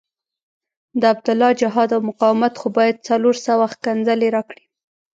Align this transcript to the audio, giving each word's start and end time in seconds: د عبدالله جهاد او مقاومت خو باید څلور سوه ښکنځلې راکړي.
د 0.99 1.01
عبدالله 1.13 1.49
جهاد 1.61 1.89
او 1.95 2.01
مقاومت 2.09 2.53
خو 2.61 2.67
باید 2.77 3.03
څلور 3.09 3.35
سوه 3.47 3.65
ښکنځلې 3.73 4.27
راکړي. 4.35 4.63